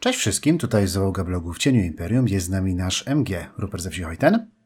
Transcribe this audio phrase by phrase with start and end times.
[0.00, 3.90] Cześć wszystkim, tutaj załoga blogu w cieniu Imperium, jest z nami nasz MG, Rupert ze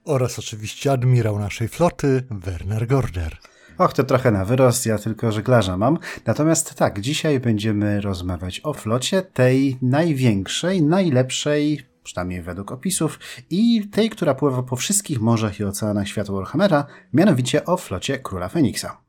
[0.05, 3.39] Oraz oczywiście admirał naszej floty, Werner Gorder.
[3.79, 5.99] Och, to trochę na wyrost, ja tylko żeglarza mam.
[6.27, 13.19] Natomiast tak, dzisiaj będziemy rozmawiać o flocie, tej największej, najlepszej, przynajmniej według opisów,
[13.51, 18.49] i tej, która pływa po wszystkich morzach i oceanach świata Warhammera, mianowicie o flocie Króla
[18.49, 19.04] Feniksa.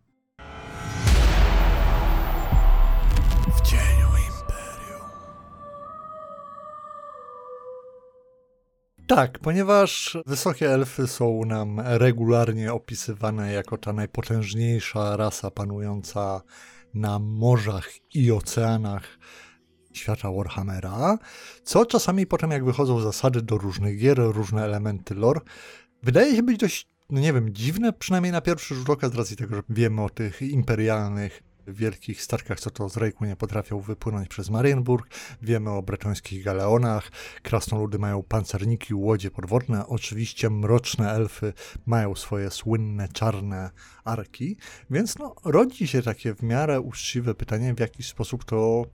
[9.07, 16.41] Tak, ponieważ wysokie elfy są nam regularnie opisywane jako ta najpotężniejsza rasa panująca
[16.93, 19.18] na morzach i oceanach
[19.93, 21.18] świata Warhammera,
[21.63, 25.41] co czasami potem jak wychodzą zasady do różnych gier, różne elementy lore,
[26.04, 29.37] wydaje się być dość, no nie wiem, dziwne, przynajmniej na pierwszy rzut oka z racji
[29.37, 34.28] tego, że wiemy o tych imperialnych wielkich statkach, co to z Rejku nie potrafią wypłynąć
[34.28, 35.08] przez Marienburg.
[35.42, 37.11] Wiemy o bretońskich galeonach.
[37.44, 39.88] Krasnoludy mają pancerniki, łodzie podwodne.
[39.88, 41.53] Oczywiście mroczne elfy
[41.86, 43.69] mają swoje słynne czarne
[44.03, 44.58] arki.
[44.89, 48.86] Więc no, rodzi się takie w miarę uczciwe pytanie, w jaki sposób to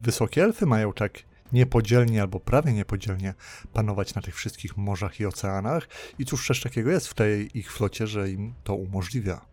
[0.00, 1.12] wysokie elfy mają tak
[1.52, 3.34] niepodzielnie albo prawie niepodzielnie
[3.72, 5.88] panować na tych wszystkich morzach i oceanach.
[6.18, 9.46] I cóż też takiego jest w tej ich flocie, że im to umożliwia.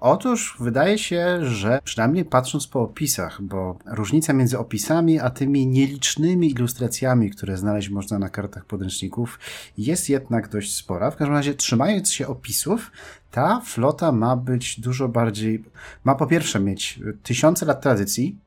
[0.00, 6.50] Otóż wydaje się, że przynajmniej patrząc po opisach, bo różnica między opisami a tymi nielicznymi
[6.50, 9.38] ilustracjami, które znaleźć można na kartach podręczników,
[9.78, 11.10] jest jednak dość spora.
[11.10, 12.92] W każdym razie, trzymając się opisów,
[13.30, 15.64] ta flota ma być dużo bardziej,
[16.04, 18.38] ma po pierwsze mieć tysiące lat tradycji,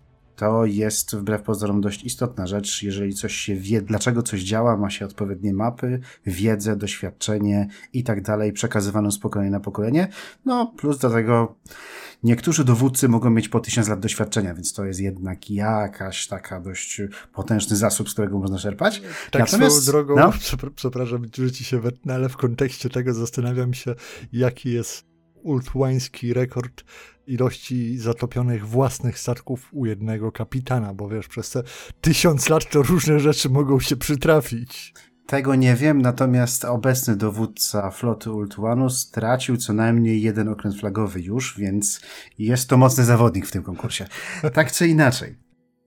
[0.42, 2.84] to jest wbrew pozorom dość istotna rzecz.
[2.84, 8.22] Jeżeli coś się wie, dlaczego coś działa, ma się odpowiednie mapy, wiedzę, doświadczenie i tak
[8.22, 10.08] dalej, przekazywaną z pokolenia na pokolenie.
[10.46, 11.56] No, plus do tego
[12.24, 17.02] niektórzy dowódcy mogą mieć po tysiąc lat doświadczenia, więc to jest jednak jakaś taka dość
[17.34, 19.02] potężny zasób, z którego można czerpać.
[19.32, 20.34] Tak Natomiast, swoją drogą, no?
[20.76, 23.96] przepraszam, że ci się wetnę, ale w kontekście tego zastanawiam się,
[24.34, 25.11] jaki jest
[25.44, 26.84] ultłański rekord
[27.28, 31.64] ilości zatopionych własnych statków u jednego kapitana, bo wiesz, przez te
[32.02, 34.94] tysiąc lat to różne rzeczy mogą się przytrafić.
[35.28, 41.58] Tego nie wiem, natomiast obecny dowódca floty Ultuanu stracił co najmniej jeden okręt flagowy już,
[41.58, 42.02] więc
[42.40, 44.08] jest to mocny zawodnik w tym konkursie.
[44.54, 45.40] Tak czy inaczej.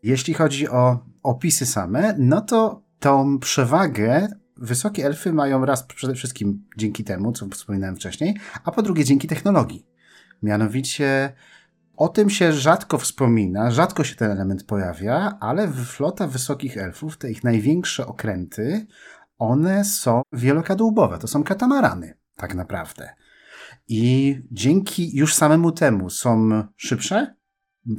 [0.03, 6.65] Jeśli chodzi o opisy same, no to tą przewagę wysokie elfy mają raz przede wszystkim
[6.76, 9.87] dzięki temu, co wspominałem wcześniej, a po drugie dzięki technologii.
[10.42, 11.32] Mianowicie
[11.97, 17.31] o tym się rzadko wspomina, rzadko się ten element pojawia, ale flota wysokich elfów, te
[17.31, 18.87] ich największe okręty,
[19.38, 23.14] one są wielokadłubowe, to są katamarany, tak naprawdę.
[23.88, 27.34] I dzięki już samemu temu są szybsze,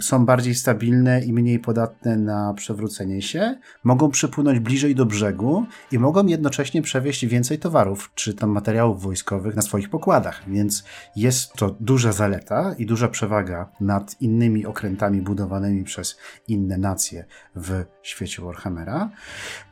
[0.02, 6.00] są bardziej stabilne i mniej podatne na przewrócenie się, mogą przypłynąć bliżej do brzegu i
[6.00, 10.84] mogą jednocześnie przewieźć więcej towarów czy tam materiałów wojskowych na swoich pokładach, więc
[11.16, 17.26] jest to duża zaleta i duża przewaga nad innymi okrętami budowanymi przez inne nacje
[17.56, 19.10] w świecie Warhammera.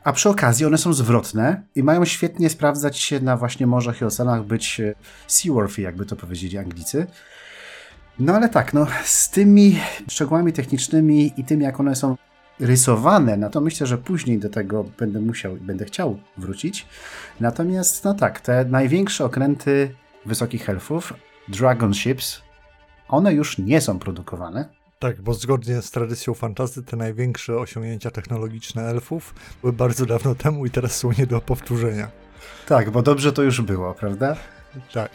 [0.04, 4.04] A przy okazji one są zwrotne i mają świetnie sprawdzać się na właśnie morzach i
[4.04, 4.80] oceanach, być
[5.26, 7.06] seaworthy, jakby to powiedzieli Anglicy.
[8.18, 12.16] No ale tak, no z tymi szczegółami technicznymi i tym, jak one są
[12.60, 16.86] rysowane, no to myślę, że później do tego będę musiał i będę chciał wrócić.
[17.40, 19.94] Natomiast, no tak, te największe okręty
[20.26, 21.12] wysokich elfów,
[21.48, 22.42] Dragon Ships,
[23.08, 24.68] one już nie są produkowane.
[24.98, 30.66] Tak, bo zgodnie z tradycją fantazy te największe osiągnięcia technologiczne elfów były bardzo dawno temu
[30.66, 32.10] i teraz są nie do powtórzenia.
[32.66, 34.36] Tak, bo dobrze to już było, prawda?
[34.92, 35.10] Tak.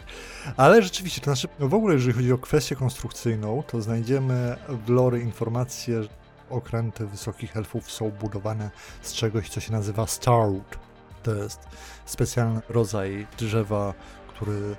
[0.56, 4.56] Ale rzeczywiście, to znaczy, no w ogóle jeżeli chodzi o kwestię konstrukcyjną, to znajdziemy
[4.86, 6.08] w lore informacje, że
[6.50, 8.70] okręty wysokich elfów są budowane
[9.02, 10.78] z czegoś, co się nazywa Starwood.
[11.22, 11.60] To jest
[12.04, 13.94] specjalny rodzaj drzewa,
[14.28, 14.76] który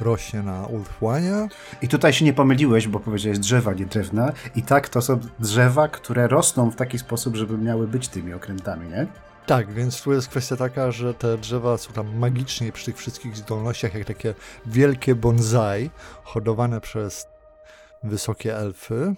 [0.00, 1.48] rośnie na Ulfłania.
[1.82, 4.32] I tutaj się nie pomyliłeś, bo powiedziałeś drzewa, nie drewna.
[4.56, 8.88] I tak, to są drzewa, które rosną w taki sposób, żeby miały być tymi okrętami,
[8.88, 9.06] nie?
[9.46, 13.36] Tak, więc tu jest kwestia taka, że te drzewa są tam magicznie przy tych wszystkich
[13.36, 14.34] zdolnościach, jak takie
[14.66, 15.90] wielkie bonsai,
[16.24, 17.26] hodowane przez
[18.04, 19.14] wysokie elfy.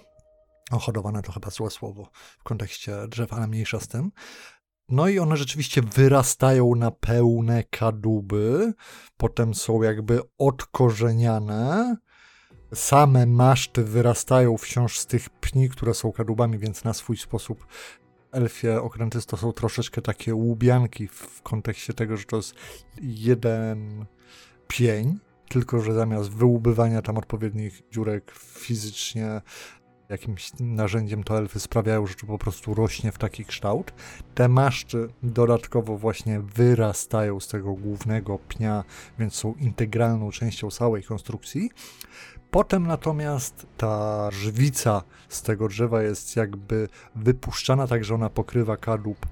[0.70, 4.10] O, hodowane to chyba złe słowo w kontekście drzew, ale mniejsza z tym.
[4.88, 8.72] No i one rzeczywiście wyrastają na pełne kadłuby,
[9.16, 11.96] potem są jakby odkorzeniane.
[12.74, 17.66] Same maszty wyrastają wciąż z tych pni, które są kadłubami, więc na swój sposób
[18.34, 22.54] elfie okręty to są troszeczkę takie łubianki w kontekście tego, że to jest
[23.02, 24.06] jeden
[24.68, 29.40] pień, tylko że zamiast wyłubywania tam odpowiednich dziurek fizycznie
[30.08, 33.92] jakimś narzędziem to elfy sprawiają, że po prostu rośnie w taki kształt.
[34.34, 38.84] Te maszczy dodatkowo właśnie wyrastają z tego głównego pnia,
[39.18, 41.70] więc są integralną częścią całej konstrukcji.
[42.50, 49.26] Potem natomiast ta żywica z tego drzewa jest jakby wypuszczana tak, że ona pokrywa kadłub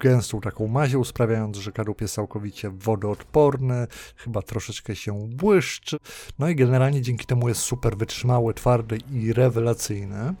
[0.00, 3.86] gęstą taką mazią, sprawiając, że kadłub jest całkowicie wodoodporny,
[4.16, 5.96] chyba troszeczkę się błyszczy.
[6.38, 10.34] No i generalnie dzięki temu jest super wytrzymały, twardy i rewelacyjny.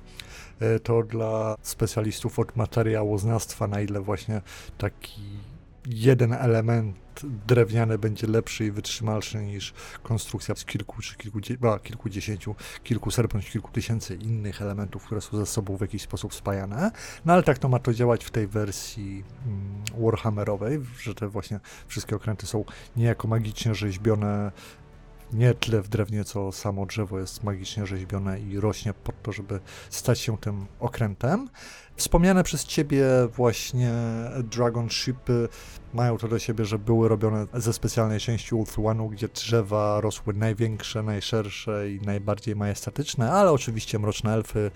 [0.60, 4.42] E, to dla specjalistów od materiałoznawstwa, na ile właśnie
[4.78, 5.22] taki
[5.86, 6.96] jeden element
[7.46, 13.50] drewniany będzie lepszy i wytrzymalszy niż konstrukcja z kilku czy kilkudzie, a, kilkudziesięciu, kilkuset bądź
[13.50, 16.90] kilku tysięcy innych elementów, które są ze sobą w jakiś sposób spajane.
[17.24, 21.60] No ale tak to ma to działać w tej wersji mm, Warhammerowej, że te właśnie
[21.86, 22.64] wszystkie okręty są
[22.96, 24.52] niejako magicznie rzeźbione
[25.32, 29.60] nie tyle w drewnie, co samo drzewo jest magicznie rzeźbione i rośnie pod to, żeby
[29.90, 31.48] stać się tym okrętem.
[31.96, 33.04] Wspomniane przez ciebie
[33.36, 33.92] właśnie
[34.42, 35.48] Dragon Shipy
[35.94, 41.02] mają to do siebie, że były robione ze specjalnej części Ulthuanu, gdzie drzewa rosły największe,
[41.02, 44.70] najszersze i najbardziej majestatyczne, ale oczywiście mroczne elfy,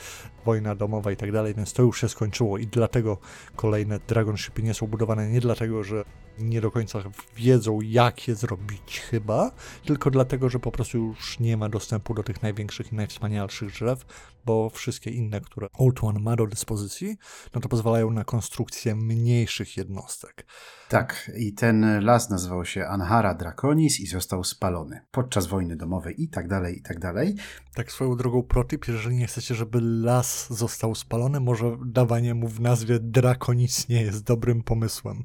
[0.44, 3.18] wojna domowa i tak dalej, więc to już się skończyło i dlatego
[3.56, 6.04] kolejne Dragon Shipy nie są budowane nie dlatego, że
[6.38, 7.02] nie do końca
[7.36, 9.50] wiedzą, jak je zrobić chyba,
[9.84, 14.04] tylko dlatego, że po prostu już nie ma dostępu do tych największych i najwspanialszych drzew,
[14.44, 17.16] bo wszystkie inne, które Old One ma do dyspozycji,
[17.54, 20.46] no to pozwalają na konstrukcję mniejszych jednostek.
[20.88, 26.28] Tak, i ten las nazywał się Anhara Draconis i został spalony podczas wojny domowej i
[26.28, 27.34] tak dalej, i tak dalej.
[27.74, 32.60] Tak swoją drogą protip, jeżeli nie chcecie, żeby las został spalony, może dawanie mu w
[32.60, 35.24] nazwie Draconis nie jest dobrym pomysłem.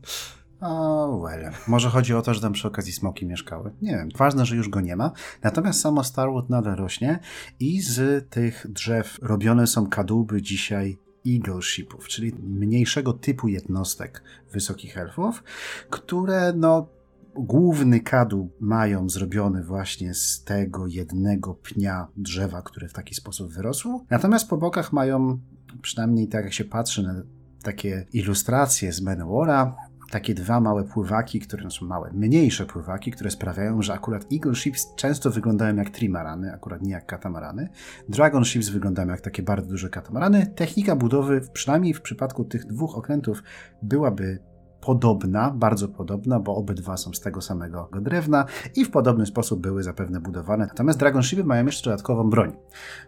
[0.64, 1.52] O, well.
[1.68, 3.72] Może chodzi o to, że tam przy okazji smoki mieszkały.
[3.82, 4.10] Nie wiem.
[4.18, 5.12] Ważne, że już go nie ma.
[5.44, 7.20] Natomiast samo Starwood nadal rośnie
[7.60, 10.98] i z tych drzew robione są kadłuby dzisiaj
[11.28, 15.44] Eagle Shipów, czyli mniejszego typu jednostek wysokich elfów,
[15.90, 16.88] które no
[17.36, 24.06] główny kadłub mają zrobiony właśnie z tego jednego pnia drzewa, które w taki sposób wyrosło.
[24.10, 25.40] Natomiast po bokach mają,
[25.82, 27.24] przynajmniej tak jak się patrzy na
[27.64, 29.76] takie ilustracje z Manowara,
[30.14, 34.96] takie dwa małe pływaki, które są małe, mniejsze pływaki, które sprawiają, że akurat Eagle Ships
[34.96, 37.70] często wyglądają jak trimarany, akurat nie jak katamarany.
[38.10, 40.48] Dragon Ships wyglądają jak takie bardzo duże katamarany.
[40.48, 43.44] Technika budowy, przynajmniej w przypadku tych dwóch okrętów,
[43.82, 44.40] byłaby
[44.82, 48.46] podobna, bardzo podobna, bo obydwa są z tego samego drewna
[48.76, 50.66] i w podobny sposób były zapewne budowane.
[50.66, 52.56] Natomiast Dragon Shipy mają jeszcze dodatkową broń.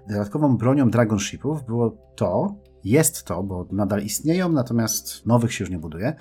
[0.10, 2.56] Dodatkową bronią Dragon Shipów było to,
[2.86, 6.16] jest to, bo nadal istnieją, natomiast nowych się już nie buduje,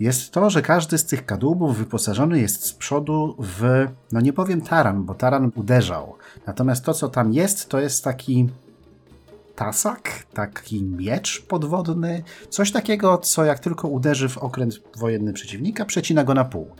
[0.00, 4.60] jest to, że każdy z tych kadłubów wyposażony jest z przodu w, no nie powiem
[4.60, 6.14] taran, bo taran uderzał.
[6.46, 8.48] Natomiast to, co tam jest, to jest taki
[9.58, 16.24] tasak, taki miecz podwodny, coś takiego, co jak tylko uderzy w okręt wojenny przeciwnika, przecina
[16.24, 16.70] go na pół.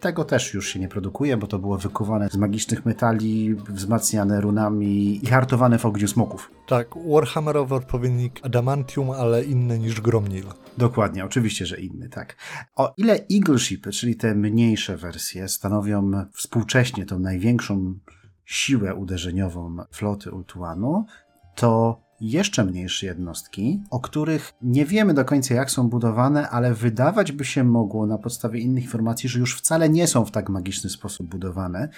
[0.00, 5.20] Tego też już się nie produkuje, bo to było wykuwane z magicznych metali, wzmacniane runami
[5.24, 6.50] i hartowane w ogniu smoków.
[6.66, 10.44] Tak, Warhammerowy odpowiednik Adamantium, ale inny niż Gromnil.
[10.78, 12.36] Dokładnie, oczywiście, że inny, tak.
[12.76, 17.94] O ile Eagle Shipy, czyli te mniejsze wersje, stanowią współcześnie tą największą
[18.44, 21.04] siłę uderzeniową floty Ultuanu,
[21.54, 27.32] to jeszcze mniejsze jednostki, o których nie wiemy do końca jak są budowane, ale wydawać
[27.32, 30.90] by się mogło na podstawie innych informacji, że już wcale nie są w tak magiczny
[30.90, 31.88] sposób budowane,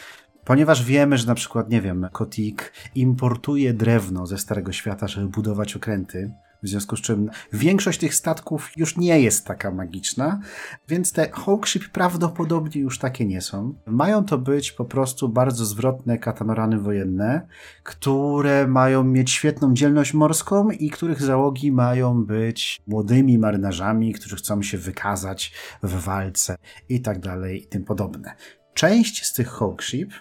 [0.45, 5.77] Ponieważ wiemy, że na przykład, nie wiem, Kotik importuje drewno ze Starego Świata, żeby budować
[5.77, 10.41] okręty, w związku z czym większość tych statków już nie jest taka magiczna,
[10.89, 13.75] więc te Hawkship prawdopodobnie już takie nie są.
[13.87, 17.47] Mają to być po prostu bardzo zwrotne katamarany wojenne,
[17.83, 24.63] które mają mieć świetną dzielność morską i których załogi mają być młodymi marynarzami, którzy chcą
[24.63, 25.53] się wykazać
[25.83, 26.57] w walce
[26.89, 28.35] i tak dalej i tym podobne.
[28.75, 30.13] Część z tych Hawkship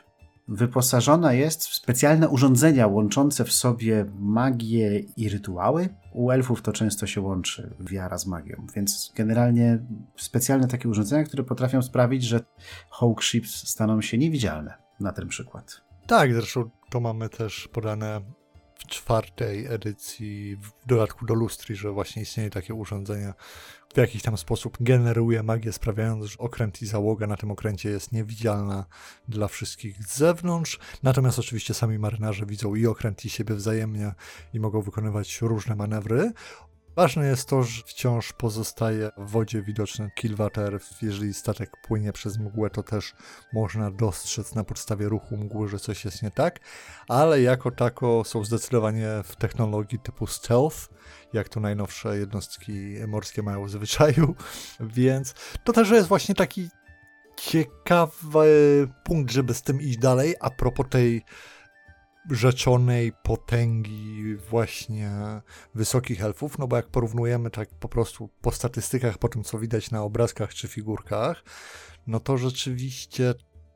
[0.52, 5.90] wyposażona jest w specjalne urządzenia łączące w sobie magię i rytuały.
[6.14, 9.80] U elfów to często się łączy wiara z magią, więc generalnie
[10.16, 12.40] specjalne takie urządzenia, które potrafią sprawić, że
[12.90, 14.74] Hawk Ships staną się niewidzialne.
[15.00, 15.82] Na ten przykład.
[16.08, 18.22] Tak, zresztą to mamy też podane
[18.82, 23.34] w czwartej edycji, w dodatku do lustri, że właśnie istnieje takie urządzenia,
[23.94, 28.12] w jakiś tam sposób generuje magię, sprawiając, że okręt i załoga na tym okręcie jest
[28.12, 28.86] niewidzialna
[29.28, 30.80] dla wszystkich z zewnątrz.
[31.04, 34.14] Natomiast oczywiście sami marynarze widzą i okręt, i siebie wzajemnie
[34.54, 36.32] i mogą wykonywać różne manewry.
[36.96, 40.80] Ważne jest to, że wciąż pozostaje w wodzie widoczny kilwater.
[41.02, 43.14] Jeżeli statek płynie przez mgłę, to też
[43.54, 46.60] można dostrzec na podstawie ruchu mgły, że coś jest nie tak,
[47.08, 50.90] ale jako tako są zdecydowanie w technologii typu stealth,
[51.34, 54.36] jak to najnowsze jednostki morskie mają w zwyczaju,
[54.80, 55.34] więc
[55.64, 56.70] to też jest właśnie taki
[57.38, 61.24] ciekawy punkt, żeby z tym iść dalej, a propos tej
[62.30, 65.12] rzeczonej potęgi właśnie
[65.76, 69.92] wysokich elfów, no bo jak porównujemy tak po prostu po statystykach, po tym co widać
[69.92, 71.44] na obrazkach czy figurkach,
[72.08, 73.34] no to rzeczywiście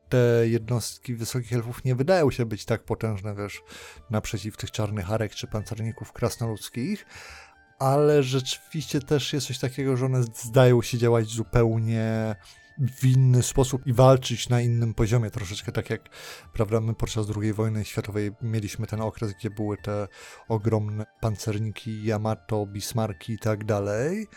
[0.10, 3.62] te jednostki wysokich elfów nie wydają się być tak potężne, wiesz,
[4.10, 7.06] naprzeciw tych czarnych arek czy pancerników krasnoludzkich,
[7.80, 12.36] ale rzeczywiście też jest coś takiego, że one zdają się działać zupełnie
[12.78, 16.10] w inny sposób i walczyć na innym poziomie, troszeczkę tak jak,
[16.54, 20.08] prawda, my podczas II wojny światowej mieliśmy ten okres, gdzie były te
[20.48, 24.28] ogromne pancerniki Yamato, Bismarki i tak dalej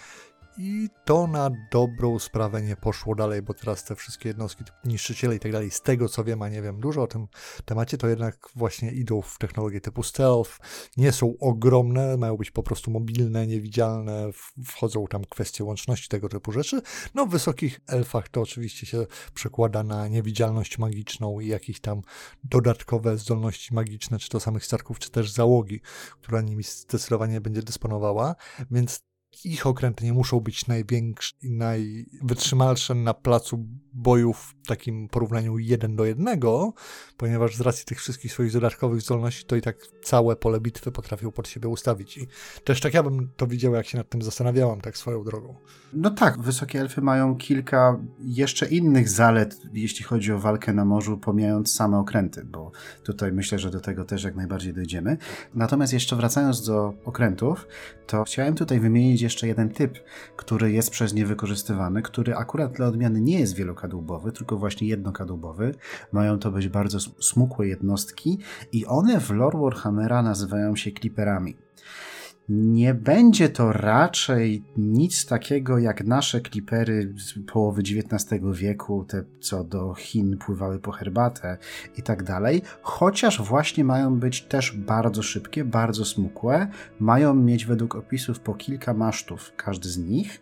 [0.58, 5.38] i to na dobrą sprawę nie poszło dalej, bo teraz te wszystkie jednostki niszczyciele i
[5.38, 7.26] tak dalej, z tego co wiem, a nie wiem dużo o tym
[7.64, 10.58] temacie, to jednak właśnie idą w technologię typu stealth,
[10.96, 14.30] nie są ogromne, mają być po prostu mobilne, niewidzialne,
[14.64, 16.82] wchodzą tam kwestie łączności, tego typu rzeczy.
[17.14, 22.02] No w wysokich elfach to oczywiście się przekłada na niewidzialność magiczną i jakieś tam
[22.44, 25.80] dodatkowe zdolności magiczne, czy to samych statków, czy też załogi,
[26.20, 28.34] która nimi zdecydowanie będzie dysponowała,
[28.70, 29.07] więc
[29.44, 35.96] ich okręty nie muszą być największe i najwytrzymalsze na placu bojów w takim porównaniu jeden
[35.96, 36.72] do jednego,
[37.16, 41.32] ponieważ z racji tych wszystkich swoich dodatkowych zdolności to i tak całe pole bitwy potrafią
[41.32, 42.18] pod siebie ustawić.
[42.18, 42.26] I
[42.64, 45.54] też tak ja bym to widział, jak się nad tym zastanawiałam, tak swoją drogą.
[45.92, 51.18] No tak, wysokie elfy mają kilka jeszcze innych zalet, jeśli chodzi o walkę na morzu,
[51.18, 52.72] pomijając same okręty, bo
[53.04, 55.16] tutaj myślę, że do tego też jak najbardziej dojdziemy.
[55.54, 57.66] Natomiast jeszcze wracając do okrętów,
[58.06, 59.98] to chciałem tutaj wymienić jeszcze jeden typ,
[60.36, 65.74] który jest przez nie wykorzystywany, który akurat dla odmiany nie jest wielokadłubowy, tylko właśnie jednokadłubowy.
[66.12, 68.38] Mają to być bardzo smukłe jednostki
[68.72, 71.67] i one w lore Warhammera nazywają się kliperami.
[72.48, 79.64] Nie będzie to raczej nic takiego jak nasze klipery z połowy XIX wieku, te co
[79.64, 81.58] do Chin pływały po herbatę
[81.96, 86.68] i tak dalej, chociaż właśnie mają być też bardzo szybkie, bardzo smukłe,
[87.00, 90.40] mają mieć według opisów po kilka masztów każdy z nich,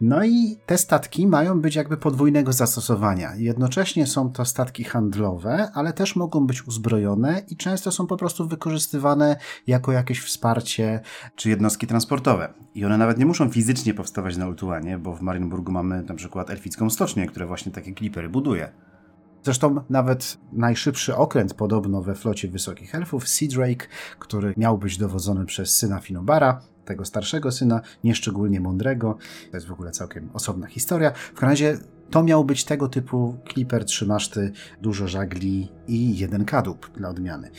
[0.00, 3.34] no i te statki mają być jakby podwójnego zastosowania.
[3.36, 8.48] Jednocześnie są to statki handlowe, ale też mogą być uzbrojone i często są po prostu
[8.48, 11.00] wykorzystywane jako jakieś wsparcie
[11.40, 12.54] czy jednostki transportowe.
[12.74, 16.50] I one nawet nie muszą fizycznie powstawać na Ultuanie, bo w Marienburgu mamy na przykład
[16.50, 18.72] elficką stocznię, która właśnie takie klipery buduje.
[19.42, 23.86] Zresztą nawet najszybszy okręt podobno we flocie wysokich elfów, Sea Drake,
[24.18, 29.18] który miał być dowodzony przez syna Finobara, tego starszego syna, nieszczególnie mądrego.
[29.50, 31.10] To jest w ogóle całkiem osobna historia.
[31.10, 31.78] W każdym razie
[32.10, 37.50] to miał być tego typu kliper, trzy maszty, dużo żagli i jeden kadłub dla odmiany.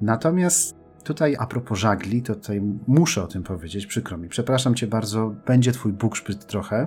[0.00, 0.77] Natomiast
[1.08, 4.28] tutaj a propos żagli, to tutaj muszę o tym powiedzieć, przykro mi.
[4.28, 6.86] Przepraszam cię bardzo, będzie twój bukszpyt trochę.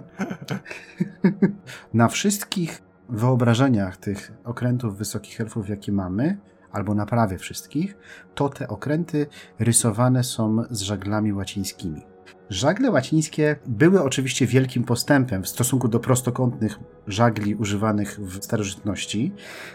[1.93, 6.37] Na wszystkich wyobrażeniach tych okrętów wysokich elfów, jakie mamy,
[6.71, 7.97] albo na prawie wszystkich,
[8.35, 9.27] to te okręty
[9.59, 12.10] rysowane są z żaglami łacińskimi.
[12.51, 19.31] Żagle łacińskie były oczywiście wielkim postępem w stosunku do prostokątnych żagli używanych w starożytności,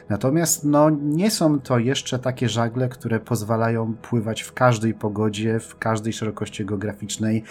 [0.09, 5.79] natomiast no, nie są to jeszcze takie żagle, które pozwalają pływać w każdej pogodzie, w
[5.79, 7.43] każdej szerokości geograficznej.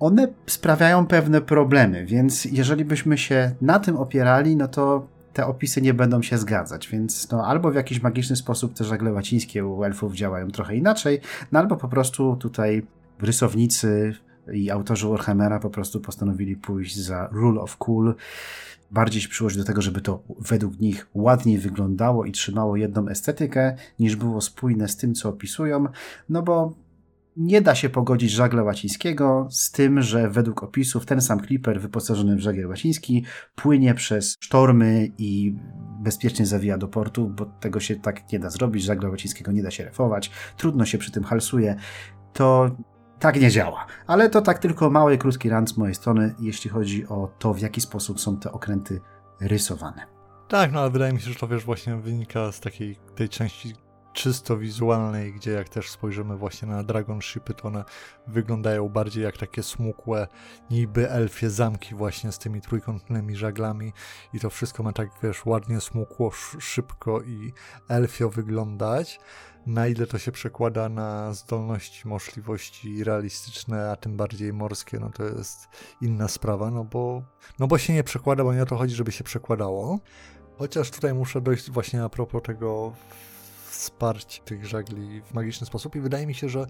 [0.00, 5.82] One sprawiają pewne problemy, więc jeżeli byśmy się na tym opierali, no to te opisy
[5.82, 9.84] nie będą się zgadzać, więc no, albo w jakiś magiczny sposób te żagle łacińskie u
[9.84, 11.20] elfów działają trochę inaczej,
[11.52, 12.82] no albo po prostu tutaj
[13.20, 14.14] rysownicy
[14.52, 18.14] i autorzy Warhammera po prostu postanowili pójść za rule of cool,
[18.90, 23.76] bardziej się przyłożyć do tego, żeby to według nich ładniej wyglądało i trzymało jedną estetykę,
[23.98, 25.84] niż było spójne z tym, co opisują,
[26.28, 26.74] no bo
[27.36, 32.36] nie da się pogodzić żagla łacińskiego z tym, że według opisów ten sam Clipper wyposażony
[32.36, 33.24] w żagiel łaciński
[33.54, 35.54] płynie przez sztormy i
[36.00, 39.70] bezpiecznie zawija do portu, bo tego się tak nie da zrobić, żagla łacińskiego nie da
[39.70, 41.76] się refować, trudno się przy tym halsuje.
[42.32, 42.70] To
[43.18, 43.86] tak nie działa.
[44.06, 47.60] Ale to tak tylko mały, krótki rant z mojej strony, jeśli chodzi o to, w
[47.60, 49.00] jaki sposób są te okręty
[49.40, 50.06] rysowane.
[50.48, 53.74] Tak, no ale wydaje mi się, że to wiesz, właśnie wynika z takiej tej części
[54.16, 57.84] czysto wizualnej, gdzie jak też spojrzymy właśnie na Dragon Shipy, to one
[58.26, 60.28] wyglądają bardziej jak takie smukłe,
[60.70, 63.92] niby elfie zamki właśnie z tymi trójkątnymi żaglami
[64.32, 67.52] i to wszystko ma tak, wiesz, ładnie smukło, szybko i
[67.88, 69.20] elfio wyglądać.
[69.66, 75.24] Na ile to się przekłada na zdolności, możliwości realistyczne, a tym bardziej morskie, no to
[75.24, 75.68] jest
[76.00, 77.22] inna sprawa, no bo,
[77.58, 79.98] no bo się nie przekłada, bo nie o to chodzi, żeby się przekładało.
[80.58, 82.92] Chociaż tutaj muszę dojść właśnie a propos tego
[83.76, 85.96] wsparć tych żagli w magiczny sposób.
[85.96, 86.66] I wydaje mi się, że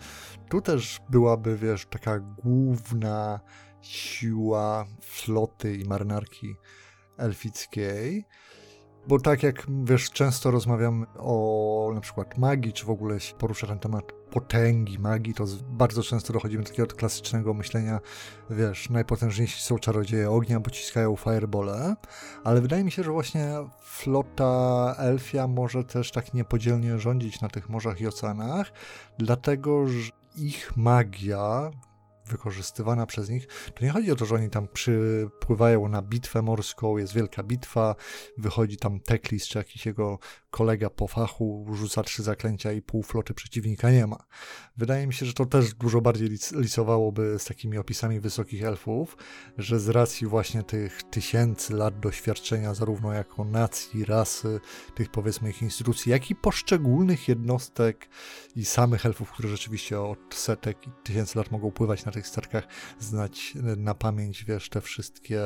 [0.50, 3.40] tu też byłaby, wiesz, taka główna
[3.80, 6.56] siła floty i marynarki
[7.16, 8.26] elfickiej,
[9.08, 13.66] bo tak jak wiesz, często rozmawiam o na przykład magii, czy w ogóle się porusza
[13.66, 18.00] ten temat potęgi magii, to bardzo często dochodzimy do takiego klasycznego myślenia,
[18.50, 21.96] wiesz, najpotężniejsi są czarodzieje ognia, bo ciskają firebole,
[22.44, 27.68] ale wydaje mi się, że właśnie flota elfia może też tak niepodzielnie rządzić na tych
[27.68, 28.72] morzach i oceanach,
[29.18, 31.70] dlatego że ich magia
[32.26, 36.96] wykorzystywana przez nich, to nie chodzi o to, że oni tam przypływają na bitwę morską,
[36.96, 37.94] jest wielka bitwa,
[38.38, 40.18] wychodzi tam Teklis czy jakiś jego
[40.50, 44.24] kolega po fachu, rzuca trzy zaklęcia i pół floty przeciwnika nie ma.
[44.76, 49.16] Wydaje mi się, że to też dużo bardziej lisowałoby z takimi opisami wysokich elfów,
[49.58, 54.60] że z racji właśnie tych tysięcy lat doświadczenia zarówno jako nacji, rasy,
[54.94, 58.08] tych powiedzmy ich instytucji, jak i poszczególnych jednostek
[58.56, 62.66] i samych elfów, które rzeczywiście od setek i tysięcy lat mogą pływać na tych statkach,
[63.00, 65.40] znać na pamięć, wiesz, te wszystkie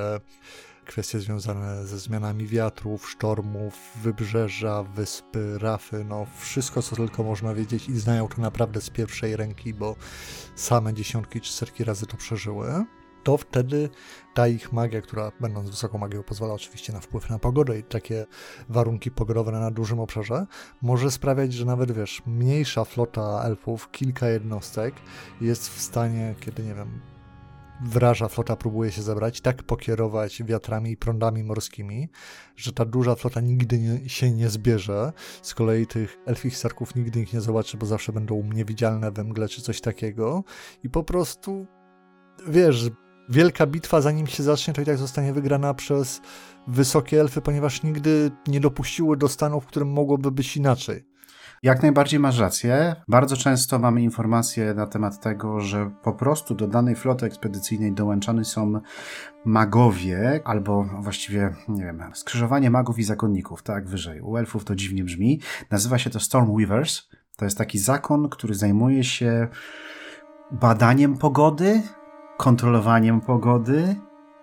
[0.86, 7.88] kwestie związane ze zmianami wiatrów, sztormów, wybrzeża, wyspy, rafy, no wszystko co tylko można wiedzieć
[7.88, 9.96] i znają to naprawdę z pierwszej ręki, bo
[10.54, 12.84] same dziesiątki czy setki razy to przeżyły.
[13.24, 13.90] To wtedy
[14.40, 18.26] ta ich magia, która będąc wysoką magią pozwala oczywiście na wpływ na pogodę i takie
[18.68, 20.46] warunki pogodowe na dużym obszarze,
[20.82, 24.94] może sprawiać, że nawet wiesz, mniejsza flota elfów, kilka jednostek
[25.40, 27.00] jest w stanie, kiedy nie wiem,
[27.80, 32.08] wraża flota próbuje się zebrać, tak pokierować wiatrami i prądami morskimi,
[32.56, 35.12] że ta duża flota nigdy nie, się nie zbierze.
[35.42, 39.48] Z kolei tych elfich sarków nigdy ich nie zobaczy, bo zawsze będą niewidzialne we mgle
[39.48, 40.44] czy coś takiego.
[40.84, 41.66] I po prostu,
[42.48, 42.90] wiesz,
[43.30, 46.20] wielka bitwa, zanim się zacznie, to i tak zostanie wygrana przez
[46.66, 51.10] wysokie elfy, ponieważ nigdy nie dopuściły do stanu, w którym mogłoby być inaczej.
[51.62, 52.96] Jak najbardziej masz rację.
[53.08, 58.44] Bardzo często mamy informacje na temat tego, że po prostu do danej floty ekspedycyjnej dołączani
[58.44, 58.80] są
[59.44, 64.20] magowie, albo właściwie, nie wiem, skrzyżowanie magów i zakonników, tak wyżej.
[64.20, 65.40] U elfów to dziwnie brzmi.
[65.70, 67.02] Nazywa się to Stormweavers.
[67.36, 69.48] To jest taki zakon, który zajmuje się
[70.50, 71.82] badaniem pogody,
[72.40, 73.96] kontrolowaniem pogody,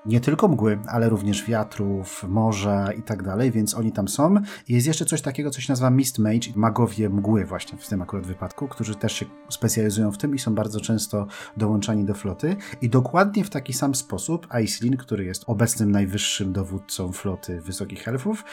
[0.06, 4.36] nie tylko mgły, ale również wiatrów, morza i tak dalej, więc oni tam są.
[4.68, 8.26] Jest jeszcze coś takiego, co się nazywa Mist Mage, magowie mgły właśnie w tym akurat
[8.26, 12.56] wypadku, którzy też się specjalizują w tym i są bardzo często dołączani do floty.
[12.82, 18.44] I dokładnie w taki sam sposób Aislinn, który jest obecnym najwyższym dowódcą floty wysokich elfów,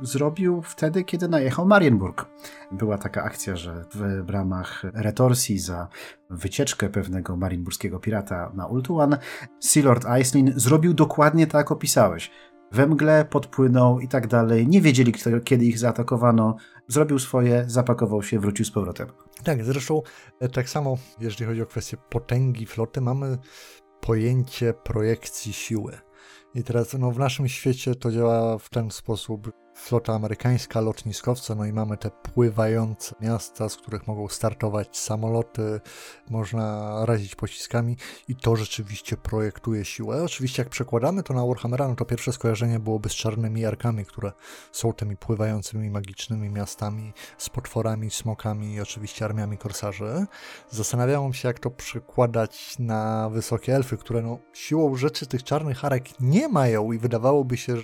[0.00, 2.26] zrobił wtedy, kiedy najechał Marienburg.
[2.72, 3.84] Była taka akcja, że
[4.24, 5.88] w ramach retorsji za
[6.30, 9.16] wycieczkę pewnego marienburskiego pirata na Ultuan,
[9.60, 12.30] Sealord Aislinn zrobił dokładnie tak, jak opisałeś.
[12.72, 14.68] We mgle podpłynął i tak dalej.
[14.68, 16.56] Nie wiedzieli, kto, kiedy ich zaatakowano.
[16.88, 19.08] Zrobił swoje, zapakował się, wrócił z powrotem.
[19.44, 20.02] Tak, zresztą
[20.40, 23.38] e, tak samo, jeżeli chodzi o kwestię potęgi floty, mamy
[24.00, 25.98] pojęcie projekcji siły.
[26.54, 31.64] I teraz no, w naszym świecie to działa w ten sposób, flota amerykańska, lotniskowce, no
[31.64, 35.80] i mamy te pływające miasta, z których mogą startować samoloty,
[36.30, 37.96] można razić pociskami
[38.28, 40.22] i to rzeczywiście projektuje siłę.
[40.24, 44.32] Oczywiście jak przekładamy to na Warhammera, no to pierwsze skojarzenie byłoby z czarnymi arkami, które
[44.72, 50.26] są tymi pływającymi magicznymi miastami z potworami, smokami i oczywiście armiami korsarzy.
[50.70, 56.20] Zastanawiałem się, jak to przekładać na wysokie elfy, które no siłą rzeczy tych czarnych arek
[56.20, 57.82] nie mają i wydawałoby się, że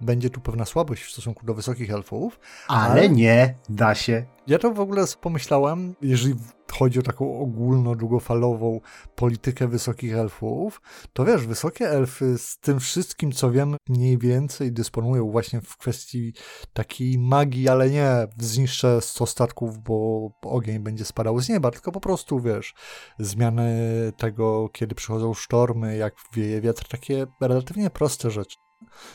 [0.00, 2.40] będzie tu pewna słabość w stosunku stosunku do wysokich elfów.
[2.68, 4.26] Ale, ale nie, da się.
[4.46, 6.34] Ja to w ogóle pomyślałem, jeżeli
[6.72, 8.80] chodzi o taką ogólno długofalową
[9.14, 10.80] politykę wysokich elfów,
[11.12, 16.32] to wiesz, wysokie elfy z tym wszystkim, co wiem, mniej więcej dysponują właśnie w kwestii
[16.72, 22.00] takiej magii, ale nie zniszczę 100 statków, bo ogień będzie spadał z nieba, tylko po
[22.00, 22.74] prostu, wiesz,
[23.18, 23.72] zmiany
[24.16, 28.56] tego, kiedy przychodzą sztormy, jak wieje wiatr, takie relatywnie proste rzeczy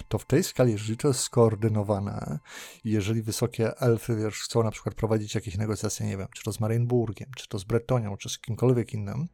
[0.08, 2.40] to w tej skali, to jest skoordynowane.
[2.84, 6.60] Jeżeli wysokie elfy, wiesz, chcą na przykład prowadzić jakieś negocjacje, nie wiem, czy to z
[6.60, 9.28] Marienburgiem, czy to z Bretonią, czy z kimkolwiek innym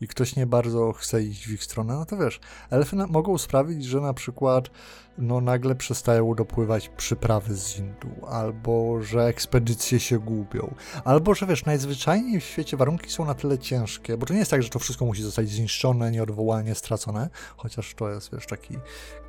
[0.00, 3.84] i ktoś nie bardzo chce iść w ich stronę, no to wiesz, elfy mogą sprawić,
[3.84, 4.70] że na przykład
[5.18, 10.74] no nagle przestają dopływać przyprawy z Indu, albo że ekspedycje się gubią,
[11.04, 14.50] albo że wiesz, najzwyczajniej w świecie warunki są na tyle ciężkie, bo to nie jest
[14.50, 18.78] tak, że to wszystko musi zostać zniszczone, nieodwołalnie stracone, chociaż to jest, wiesz, taki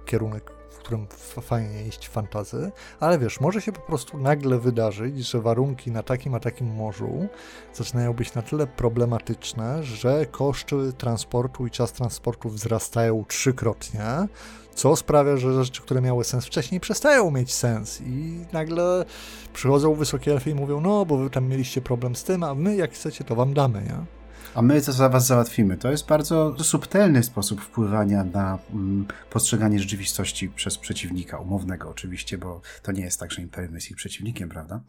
[0.06, 1.08] kierunek, w którym
[1.41, 6.36] fajnie iść fantazy, ale wiesz, może się po prostu nagle wydarzyć, że warunki na takim
[6.36, 7.28] a takim morzu
[7.74, 14.28] zaczynają być na tyle problematyczne, że koszty transportu i czas transportu wzrastają trzykrotnie,
[14.75, 19.05] co sprawia, że rzeczy, które miały sens wcześniej, przestają mieć sens i nagle
[19.53, 22.75] przychodzą wysokie elfy i mówią, no bo wy tam mieliście problem z tym, a my
[22.75, 24.14] jak chcecie, to wam damy, nie?
[24.56, 25.78] A my to za was załatwimy.
[25.78, 32.62] To jest bardzo subtelny sposób wpływania na mm, postrzeganie rzeczywistości przez przeciwnika, umownego oczywiście, bo
[32.84, 34.82] to nie jest tak, że Imperium jest ich przeciwnikiem, prawda?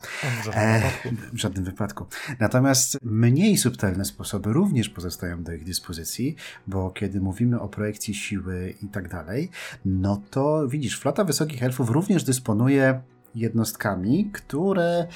[0.43, 0.91] W żadnym, e,
[1.33, 2.07] w żadnym wypadku.
[2.41, 8.75] Natomiast mniej subtelne sposoby również pozostają do ich dyspozycji, bo kiedy mówimy o projekcji siły
[8.83, 9.51] i tak dalej,
[9.85, 13.01] no to widzisz, flota wysokich elfów również dysponuje
[13.37, 15.07] jednostkami, które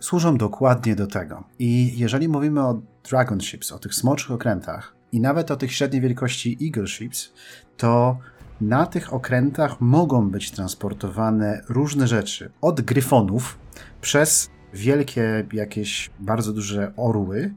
[0.00, 1.44] służą dokładnie do tego.
[1.58, 6.02] I jeżeli mówimy o Dragon Ships, o tych smoczych okrętach i nawet o tych średniej
[6.02, 7.32] wielkości Eagle Ships,
[7.76, 8.18] to
[8.60, 12.50] na tych okrętach mogą być transportowane różne rzeczy.
[12.60, 13.58] Od gryfonów
[14.00, 17.54] przez wielkie, jakieś bardzo duże orły,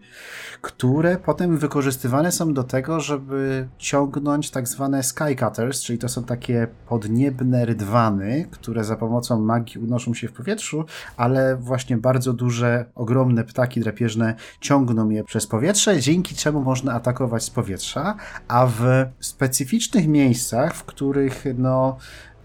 [0.62, 6.68] które potem wykorzystywane są do tego, żeby ciągnąć tak zwane skycutters, czyli to są takie
[6.88, 10.86] podniebne rydwany, które za pomocą magii unoszą się w powietrzu,
[11.18, 17.44] ale właśnie bardzo duże, ogromne ptaki drapieżne ciągną je przez powietrze, dzięki czemu można atakować
[17.44, 18.16] z powietrza,
[18.48, 21.98] a w specyficznych miejscach, w których no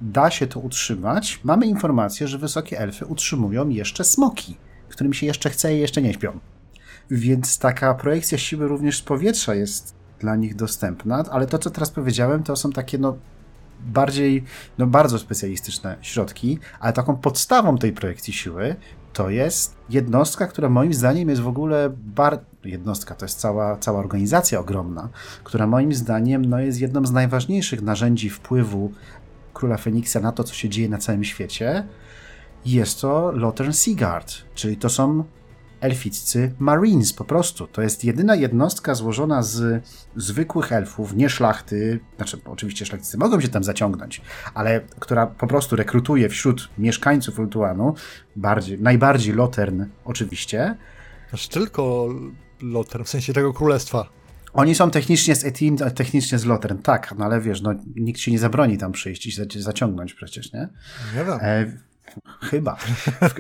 [0.02, 4.56] da się to utrzymać, mamy informację, że wysokie elfy utrzymują jeszcze smoki,
[4.88, 6.38] którym się jeszcze chce i jeszcze nie śpią.
[7.10, 11.90] Więc taka projekcja siły również z powietrza jest dla nich dostępna, ale to, co teraz
[11.90, 13.16] powiedziałem, to są takie no
[13.80, 14.44] bardziej,
[14.78, 18.76] no bardzo specjalistyczne środki, ale taką podstawą tej projekcji siły
[19.12, 21.90] to jest jednostka, która moim zdaniem jest w ogóle
[22.64, 25.08] jednostka, to jest cała, cała organizacja ogromna,
[25.44, 28.92] która moim zdaniem no, jest jedną z najważniejszych narzędzi wpływu
[29.54, 31.86] Króla Feniksa na to, co się dzieje na całym świecie,
[32.66, 35.24] jest to Lothern Seagard, czyli to są
[35.80, 37.66] elficcy Marines po prostu.
[37.66, 39.84] To jest jedyna jednostka złożona z
[40.16, 44.20] zwykłych elfów, nie szlachty, znaczy oczywiście szlachcicy mogą się tam zaciągnąć,
[44.54, 47.94] ale która po prostu rekrutuje wśród mieszkańców Ultuanu,
[48.36, 50.76] bardziej, najbardziej Lothern oczywiście.
[51.28, 52.08] Znaczy tylko
[52.60, 54.21] Lothern, w sensie tego królestwa.
[54.52, 58.30] Oni są technicznie z Etin, technicznie z Lothern, tak, no ale wiesz, no, nikt się
[58.30, 60.68] nie zabroni tam przyjść i zaciągnąć przecież, nie?
[61.16, 61.38] Nie wiem.
[61.40, 61.72] E,
[62.40, 62.76] chyba.
[62.76, 63.34] W,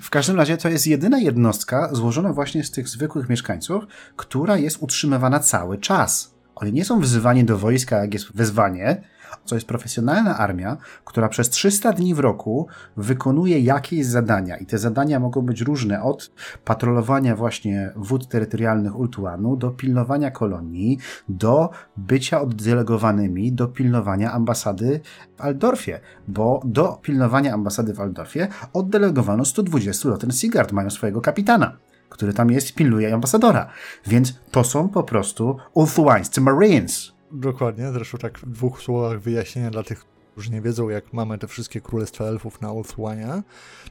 [0.06, 3.84] w, każdym razie to jest jedyna jednostka złożona właśnie z tych zwykłych mieszkańców,
[4.16, 6.34] która jest utrzymywana cały czas.
[6.54, 9.02] Oni nie są wzywani do wojska, jak jest wezwanie,
[9.44, 14.56] co jest profesjonalna armia, która przez 300 dni w roku wykonuje jakieś zadania.
[14.56, 16.30] I te zadania mogą być różne, od
[16.64, 25.00] patrolowania właśnie wód terytorialnych Ultuanu, do pilnowania kolonii, do bycia oddelegowanymi do pilnowania ambasady
[25.36, 31.76] w Aldorfie, bo do pilnowania ambasady w Aldorfie oddelegowano 120 Loten Sigard, mają swojego kapitana
[32.08, 33.68] który tam jest pilnuje ambasadora.
[34.06, 37.17] Więc to są po prostu Ulthuańscy Marines.
[37.32, 41.48] Dokładnie, zresztą tak w dwóch słowach wyjaśnienia dla tych, którzy nie wiedzą, jak mamy te
[41.48, 43.42] wszystkie królestwa elfów na Ulthuanie,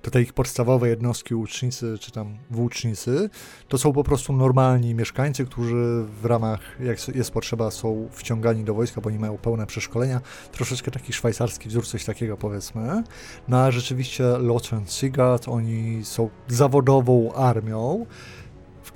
[0.02, 3.30] to te ich podstawowe jednostki łucznicy, czy tam włócznicy,
[3.68, 8.74] to są po prostu normalni mieszkańcy, którzy w ramach, jak jest potrzeba, są wciągani do
[8.74, 10.22] wojska, bo oni mają pełne przeszkolenia,
[10.52, 13.04] troszeczkę taki szwajcarski wzór, coś takiego powiedzmy.
[13.48, 18.06] No a rzeczywiście Lothar Sigurd, oni są zawodową armią,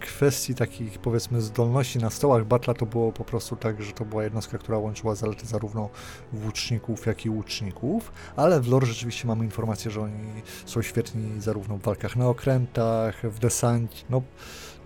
[0.02, 4.24] kwestii takich powiedzmy zdolności na stołach Batla to było po prostu tak, że to była
[4.24, 5.90] jednostka, która łączyła zalety zarówno
[6.34, 11.78] włóczników, jak i łuczników, ale w lore rzeczywiście mamy informację, że oni są świetni zarówno
[11.78, 14.22] w walkach na okrętach, w desancie, no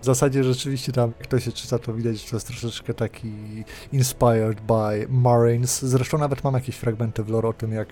[0.00, 3.32] w zasadzie rzeczywiście tam, jak to się czyta, to widać, że to jest troszeczkę taki
[3.92, 5.82] inspired by Marines.
[5.84, 7.88] Zresztą nawet mam jakieś fragmenty w lore o tym, jak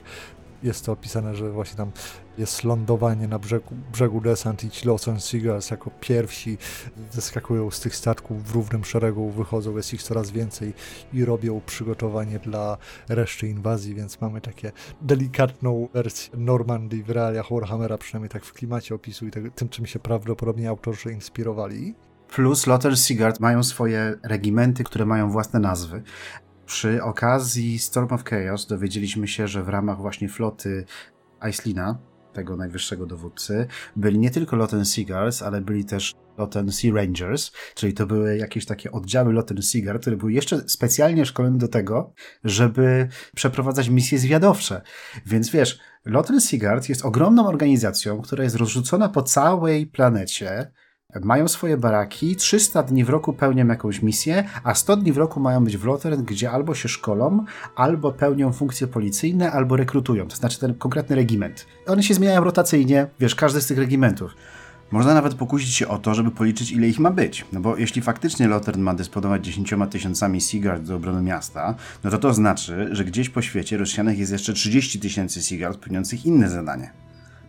[0.64, 1.90] jest to opisane, że właśnie tam
[2.38, 6.58] jest lądowanie na brzegu, brzegu desant i ci Lawson Seagulls jako pierwsi
[7.10, 10.74] zeskakują z tych statków w równym szeregu, wychodzą, jest ich coraz więcej
[11.12, 12.76] i robią przygotowanie dla
[13.08, 14.72] reszty inwazji, więc mamy takie
[15.02, 19.86] delikatną wersję Normandii w realiach Warhammera, przynajmniej tak w klimacie opisu i tak, tym, czym
[19.86, 21.94] się prawdopodobnie autorzy inspirowali.
[22.34, 26.02] Plus Lothar Sigurd mają swoje regimenty, które mają własne nazwy.
[26.66, 30.84] Przy okazji Storm of Chaos dowiedzieliśmy się, że w ramach właśnie floty
[31.40, 31.98] Aislina,
[32.32, 37.94] tego najwyższego dowódcy, byli nie tylko Loten Seagulls, ale byli też Loten Sea Rangers, czyli
[37.94, 42.12] to były jakieś takie oddziały Loten Seagull, które były jeszcze specjalnie szkolone do tego,
[42.44, 44.82] żeby przeprowadzać misje zwiadowcze.
[45.26, 50.70] Więc wiesz, Loten Seagull jest ogromną organizacją, która jest rozrzucona po całej planecie,
[51.22, 55.40] mają swoje baraki, 300 dni w roku pełnią jakąś misję, a 100 dni w roku
[55.40, 57.44] mają być w Lotern, gdzie albo się szkolą,
[57.76, 61.66] albo pełnią funkcje policyjne, albo rekrutują, to znaczy ten konkretny regiment.
[61.86, 64.34] One się zmieniają rotacyjnie, wiesz, każdy z tych regimentów.
[64.90, 67.44] Można nawet pokusić się o to, żeby policzyć, ile ich ma być.
[67.52, 71.74] No bo jeśli faktycznie Lotern ma dysponować 10 tysiącami Seaguard do obrony miasta,
[72.04, 76.26] no to to znaczy, że gdzieś po świecie rozsianych jest jeszcze 30 tysięcy Seaguard pełniących
[76.26, 77.03] inne zadanie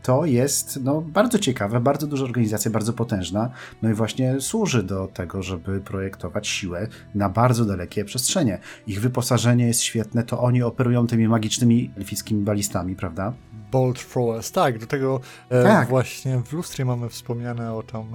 [0.05, 3.49] to jest no, bardzo ciekawe, bardzo duża organizacja, bardzo potężna,
[3.81, 8.59] no i właśnie służy do tego, żeby projektować siłę na bardzo dalekie przestrzenie.
[8.87, 13.33] Ich wyposażenie jest świetne, to oni operują tymi magicznymi elfickimi balistami, prawda?
[13.71, 15.89] Bolt Throwers, tak, do tego e, tak.
[15.89, 18.05] właśnie w lustrie mamy wspomniane o tam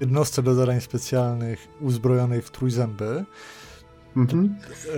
[0.00, 3.24] jednostce do zadań specjalnych uzbrojonej w trójzęby,
[4.16, 4.56] Mhm.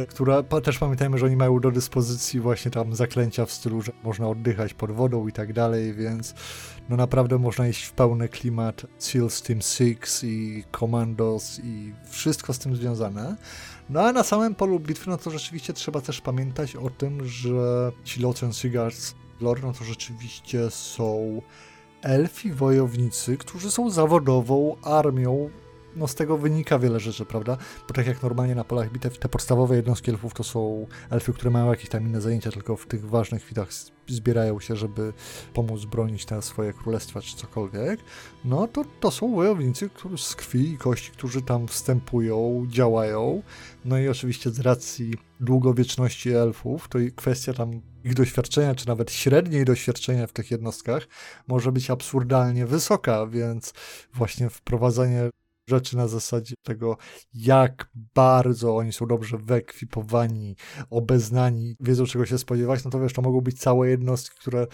[0.08, 4.28] Która, też pamiętajmy, że oni mają do dyspozycji właśnie tam zaklęcia w stylu, że można
[4.28, 6.34] oddychać pod wodą i tak dalej, więc
[6.88, 12.58] no naprawdę można iść w pełny klimat SEALs Team 6 i Commandos i wszystko z
[12.58, 13.36] tym związane.
[13.90, 17.92] No a na samym polu bitwy, no to rzeczywiście trzeba też pamiętać o tym, że
[18.04, 21.40] ci Lothran Seaguards lore, no to rzeczywiście są
[22.02, 25.50] elfi wojownicy, którzy są zawodową armią
[25.96, 27.56] no z tego wynika wiele rzeczy, prawda?
[27.88, 31.50] Bo tak jak normalnie na polach bitew te podstawowe jednostki elfów to są elfy, które
[31.50, 33.68] mają jakieś tam inne zajęcia, tylko w tych ważnych chwilach
[34.08, 35.12] zbierają się, żeby
[35.54, 38.00] pomóc bronić te swoje królestwa czy cokolwiek,
[38.44, 43.42] no to to są wojownicy którzy z krwi i kości, którzy tam wstępują, działają.
[43.84, 49.64] No i oczywiście z racji długowieczności elfów, to kwestia tam ich doświadczenia, czy nawet średniej
[49.64, 51.08] doświadczenia w tych jednostkach
[51.48, 53.72] może być absurdalnie wysoka, więc
[54.14, 55.30] właśnie wprowadzanie
[55.66, 56.96] rzeczy na zasadzie tego,
[57.34, 60.56] jak bardzo oni są dobrze wyekwipowani,
[60.90, 64.66] obeznani, wiedzą czego się spodziewać, no to wiesz, to mogą być całe jednostki, które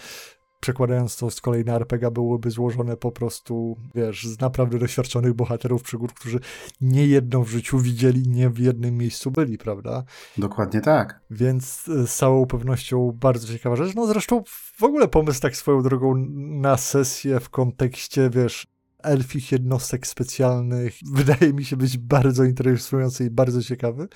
[0.61, 5.83] przekładając to z kolei na RPG byłyby złożone po prostu, wiesz, z naprawdę doświadczonych bohaterów
[5.83, 6.39] przygód, którzy
[6.81, 10.03] nie jedną w życiu widzieli, nie w jednym miejscu byli, prawda?
[10.37, 11.21] Dokładnie tak.
[11.31, 13.95] Więc e, z całą pewnością bardzo ciekawa rzecz.
[13.95, 14.43] No zresztą
[14.77, 18.67] w ogóle pomysł tak swoją drogą na sesję w kontekście, wiesz,
[19.03, 24.07] elfich jednostek specjalnych wydaje mi się być bardzo interesujący i bardzo ciekawy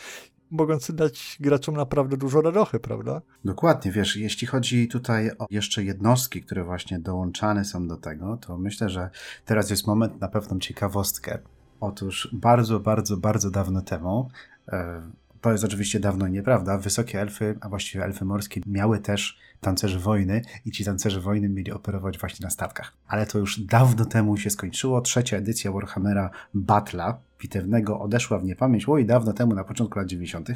[0.52, 3.22] mogący dać graczom naprawdę dużo radochy, prawda?
[3.46, 8.58] Dokładnie, wiesz, jeśli chodzi tutaj o jeszcze jednostki, które właśnie dołączane są do tego, to
[8.58, 9.10] myślę, że
[9.46, 11.40] teraz jest moment na pewną ciekawostkę.
[11.80, 14.30] Otóż bardzo, bardzo, bardzo dawno temu,
[14.68, 15.02] e,
[15.42, 20.42] to jest oczywiście dawno nieprawda, wysokie elfy, a właściwie elfy morskie miały też tancerzy wojny
[20.66, 22.94] i ci tancerze wojny mieli operować właśnie na statkach.
[23.08, 25.02] Ale to już dawno temu się skończyło.
[25.02, 30.50] Trzecia edycja Warhammera Battle'a bitewnego odeszła w niepamięć, oj, dawno temu, na początku lat 90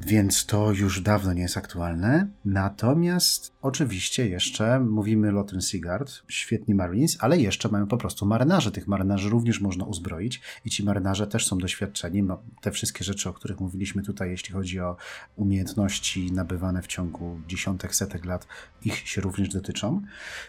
[0.00, 2.28] więc to już dawno nie jest aktualne.
[2.44, 8.72] Natomiast oczywiście jeszcze mówimy Lotten Seagard, świetni Marines, ale jeszcze mamy po prostu marynarze.
[8.72, 12.22] Tych marynarzy również można uzbroić i ci marynarze też są doświadczeni.
[12.22, 14.96] No, te wszystkie rzeczy, o których mówiliśmy tutaj, jeśli chodzi o
[15.36, 18.46] umiejętności nabywane w ciągu dziesiątek, setek lat,
[18.84, 20.02] ich się również dotyczą.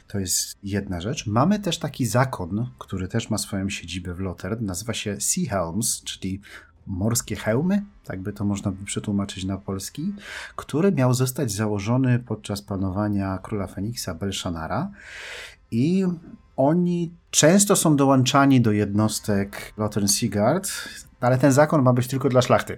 [0.07, 1.27] To jest jedna rzecz.
[1.27, 6.03] Mamy też taki zakon, który też ma swoją siedzibę w Lotter, nazywa się Sea Helms,
[6.03, 6.41] czyli
[6.89, 10.13] morskie hełmy, tak by to można by przetłumaczyć na polski,
[10.56, 14.91] który miał zostać założony podczas panowania króla Feniksa Belshanara
[15.71, 16.06] i
[16.58, 20.69] oni często są dołączani do jednostek Lothar Seagard,
[21.21, 22.78] ale ten zakon ma być tylko dla szlachty.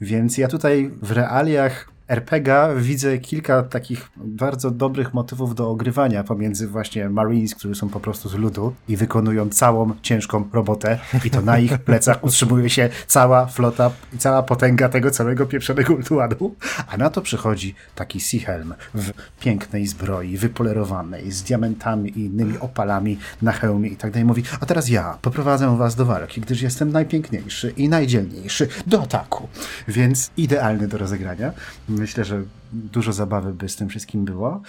[0.00, 6.68] Więc ja tutaj w realiach RPG widzę kilka takich bardzo dobrych motywów do ogrywania pomiędzy
[6.68, 11.40] właśnie Marines, którzy są po prostu z ludu i wykonują całą ciężką robotę i to
[11.40, 16.54] na ich plecach utrzymuje się cała flota i cała potęga tego całego pieprzonego ultuadu,
[16.88, 23.18] a na to przychodzi taki Seahelm w pięknej zbroi, wypolerowanej, z diamentami i innymi opalami
[23.42, 24.24] na hełmie i tak dalej.
[24.24, 29.48] Mówi, a teraz ja poprowadzę was do walki, gdyż jestem najpiękniejszy i najdzielniejszy do ataku.
[29.88, 31.52] Więc idealny do rozegrania.
[32.00, 34.62] Myślę, że dużo zabawy by z tym wszystkim było.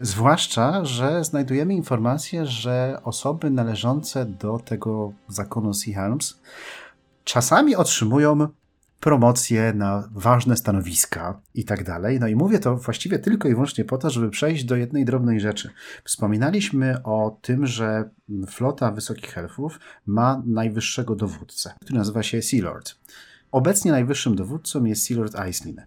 [0.00, 6.40] Zwłaszcza, że znajdujemy informację, że osoby należące do tego zakonu Sea Helms
[7.24, 8.48] czasami otrzymują
[9.00, 12.20] promocje na ważne stanowiska i tak dalej.
[12.20, 15.40] No i mówię to właściwie tylko i wyłącznie po to, żeby przejść do jednej drobnej
[15.40, 15.70] rzeczy.
[16.04, 18.10] Wspominaliśmy o tym, że
[18.48, 22.94] flota wysokich elfów ma najwyższego dowódcę, który nazywa się Sea Lord.
[23.54, 25.82] Obecnie najwyższym dowódcą jest Silord Aislin.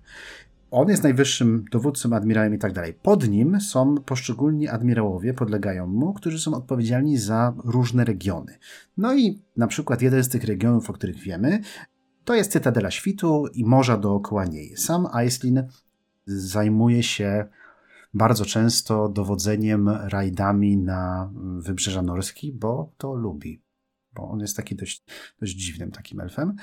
[0.71, 2.93] On jest najwyższym dowódcą, admirałem i tak dalej.
[2.93, 8.58] Pod nim są poszczególni admirałowie, podlegają mu, którzy są odpowiedzialni za różne regiony.
[8.97, 11.60] No i na przykład jeden z tych regionów, o których wiemy,
[12.25, 14.77] to jest Cytadela Świtu i morza dookoła niej.
[14.77, 15.63] Sam Aislin
[16.25, 17.45] zajmuje się
[18.13, 23.66] bardzo często dowodzeniem rajdami na wybrzeża Norski, bo to lubi.
[24.17, 25.03] Bo on jest taki dość,
[25.39, 26.56] dość dziwnym takim elfem.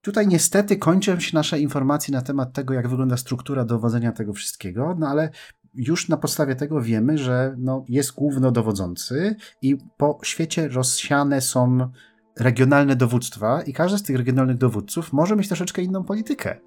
[0.00, 4.96] Tutaj niestety kończą się nasze informacje na temat tego, jak wygląda struktura dowodzenia tego wszystkiego,
[4.98, 5.30] no ale
[5.74, 11.90] już na podstawie tego wiemy, że no, jest głównodowodzący i po świecie rozsiane są
[12.38, 16.60] regionalne dowództwa i każdy z tych regionalnych dowódców może mieć troszeczkę inną politykę.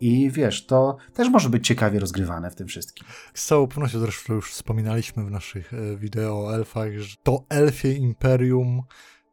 [0.00, 3.06] I wiesz, to też może być ciekawie rozgrywane w tym wszystkim.
[3.34, 7.92] Z całą pewnością zresztą już wspominaliśmy w naszych e, wideo o elfach, że to elfie
[7.92, 8.82] imperium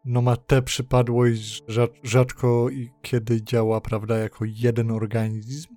[0.06, 2.68] no ma tę przypadłość, że rzadko
[3.02, 5.76] kiedy działa, prawda, jako jeden organizm.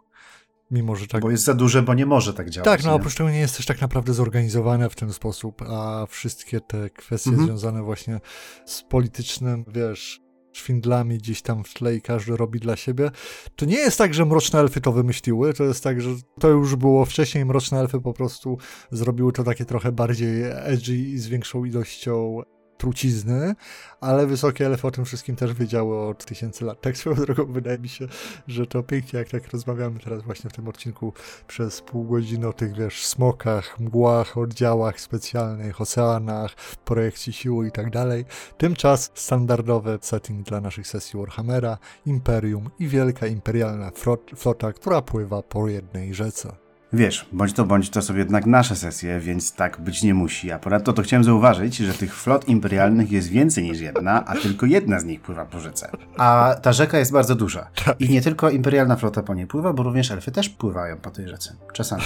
[0.71, 1.23] Mimo, że tak.
[1.23, 2.65] Bo jest za duże, bo nie może tak działać.
[2.65, 6.61] Tak, no oprócz tego nie jest też tak naprawdę zorganizowane w ten sposób, a wszystkie
[6.61, 7.49] te kwestie mhm.
[7.49, 8.21] związane właśnie
[8.67, 10.21] z politycznym, wiesz,
[10.53, 13.11] szwindlami gdzieś tam w tle i każdy robi dla siebie.
[13.57, 16.77] To nie jest tak, że Mroczne Elfy to wymyśliły, to jest tak, że to już
[16.77, 18.59] było wcześniej, Mroczne Elfy po prostu
[18.91, 22.43] zrobiły to takie trochę bardziej edgy i z większą ilością
[22.83, 23.55] trucizny,
[24.01, 26.81] ale wysokie elfy o tym wszystkim też wiedziały od tysięcy lat.
[26.81, 28.07] Tak swoją drogą wydaje mi się,
[28.49, 31.13] że to pięknie, jak tak rozmawiamy teraz właśnie w tym odcinku
[31.49, 37.91] przez pół godziny o tych, wiesz, smokach, mgłach, oddziałach specjalnych, oceanach, projekcji siły i tak
[37.91, 38.25] dalej.
[38.59, 43.91] Tymczas standardowy setting dla naszych sesji Warhammera, Imperium i wielka imperialna
[44.37, 46.62] flota, która pływa po jednej rzece.
[46.93, 50.53] Wiesz, bądź to bądź to są jednak nasze sesje, więc tak być nie musi.
[50.53, 54.67] A ponadto to chciałem zauważyć, że tych flot imperialnych jest więcej niż jedna, a tylko
[54.67, 55.91] jedna z nich pływa po rzece.
[56.17, 57.71] A ta rzeka jest bardzo duża.
[57.99, 61.29] I nie tylko imperialna flota po niej pływa, bo również elfy też pływają po tej
[61.29, 61.57] rzece.
[61.73, 62.03] Czasami.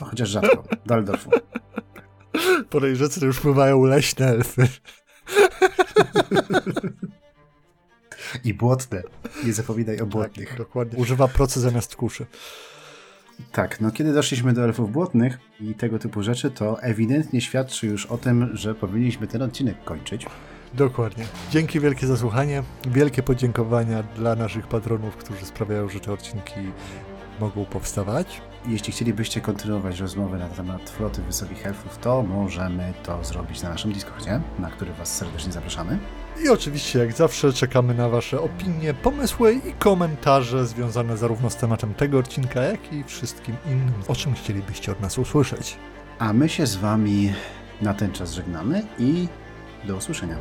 [0.00, 0.64] Chociaż rzadko.
[0.86, 1.30] Do Aldorfu.
[2.70, 4.68] Po tej rzece już pływają leśne elfy.
[8.44, 9.02] I błotne.
[9.44, 10.48] Nie zapominaj o błotnych.
[10.48, 10.98] Tak, dokładnie.
[10.98, 12.26] Używa procy zamiast kuszy.
[13.52, 18.06] Tak, no kiedy doszliśmy do elfów błotnych i tego typu rzeczy, to ewidentnie świadczy już
[18.06, 20.26] o tym, że powinniśmy ten odcinek kończyć.
[20.74, 21.24] Dokładnie.
[21.50, 22.62] Dzięki wielkie za słuchanie.
[22.88, 26.60] Wielkie podziękowania dla naszych patronów, którzy sprawiają, że te odcinki
[27.40, 28.40] mogą powstawać.
[28.68, 33.92] Jeśli chcielibyście kontynuować rozmowę na temat floty wysokich elfów, to możemy to zrobić na naszym
[33.92, 35.98] Discordzie, na który Was serdecznie zapraszamy.
[36.44, 41.94] I oczywiście, jak zawsze, czekamy na Wasze opinie, pomysły i komentarze związane zarówno z tematem
[41.94, 45.76] tego odcinka, jak i wszystkim innym, o czym chcielibyście od nas usłyszeć.
[46.18, 47.32] A my się z Wami
[47.82, 49.28] na ten czas żegnamy i
[49.84, 50.36] do usłyszenia.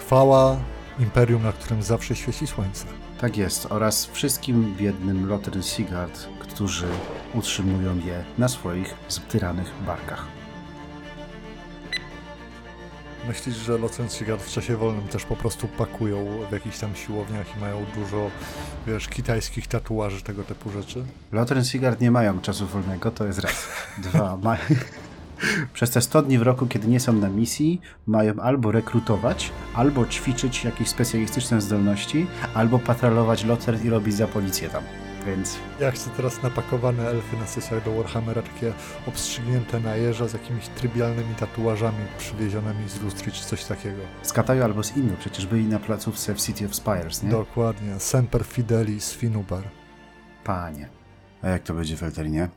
[0.00, 0.56] Chwała
[0.98, 2.86] imperium, na którym zawsze świeci słońce.
[3.20, 6.86] Tak jest, oraz wszystkim biednym Lothar Sigard, którzy
[7.34, 10.43] utrzymują je na swoich ztyranych barkach.
[13.28, 17.60] Myślisz, że Sigard w czasie wolnym też po prostu pakują w jakichś tam siłowniach i
[17.60, 18.30] mają dużo,
[18.86, 21.04] wiesz, kitajskich tatuaży, tego typu rzeczy?
[21.64, 23.68] Sigard nie mają czasu wolnego, to jest raz.
[23.98, 24.60] Dwa, mają...
[25.72, 30.06] Przez te 100 dni w roku, kiedy nie są na misji, mają albo rekrutować, albo
[30.06, 34.82] ćwiczyć jakieś specjalistyczne zdolności, albo patrolować loter i robić za policję tam.
[35.26, 35.56] Więc...
[35.80, 38.72] Ja chcę teraz napakowane elfy na sesjach do Warhammera, takie
[39.06, 44.02] obstrzygnięte na jeża z jakimiś trybialnymi tatuażami przywiezionymi z lustry czy coś takiego.
[44.22, 47.30] Z Kataju albo z Innu, przecież byli na placówce w City of Spires, nie?
[47.30, 48.00] Dokładnie.
[48.00, 49.64] Semper Fidelis Finubar.
[50.44, 50.88] Panie.
[51.42, 52.48] A jak to będzie w Elterinie?